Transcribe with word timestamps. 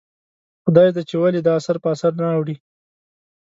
خدایزده 0.63 1.01
چې 1.09 1.15
ولې 1.21 1.39
دا 1.43 1.53
اثر 1.59 1.75
په 1.83 1.87
اثر 1.93 2.11
نه 2.21 2.27
اوړي؟ 2.35 2.55